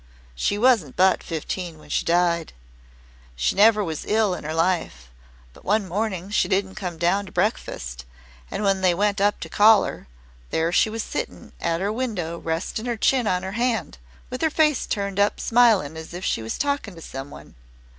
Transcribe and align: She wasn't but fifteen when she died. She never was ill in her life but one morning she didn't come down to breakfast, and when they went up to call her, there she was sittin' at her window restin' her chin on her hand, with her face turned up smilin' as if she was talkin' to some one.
She 0.33 0.57
wasn't 0.57 0.95
but 0.95 1.21
fifteen 1.21 1.77
when 1.77 1.89
she 1.91 2.05
died. 2.05 2.53
She 3.35 3.53
never 3.55 3.83
was 3.83 4.03
ill 4.03 4.33
in 4.33 4.43
her 4.43 4.53
life 4.55 5.11
but 5.53 5.63
one 5.63 5.87
morning 5.87 6.31
she 6.31 6.47
didn't 6.47 6.73
come 6.73 6.97
down 6.97 7.27
to 7.27 7.31
breakfast, 7.31 8.05
and 8.49 8.63
when 8.63 8.81
they 8.81 8.95
went 8.95 9.21
up 9.21 9.39
to 9.41 9.47
call 9.47 9.83
her, 9.83 10.07
there 10.49 10.71
she 10.71 10.89
was 10.89 11.03
sittin' 11.03 11.51
at 11.61 11.81
her 11.81 11.91
window 11.93 12.39
restin' 12.39 12.87
her 12.87 12.97
chin 12.97 13.27
on 13.27 13.43
her 13.43 13.51
hand, 13.51 13.99
with 14.31 14.41
her 14.41 14.49
face 14.49 14.87
turned 14.87 15.19
up 15.19 15.39
smilin' 15.39 15.95
as 15.95 16.15
if 16.15 16.25
she 16.25 16.41
was 16.41 16.57
talkin' 16.57 16.95
to 16.95 17.01
some 17.03 17.29
one. 17.29 17.53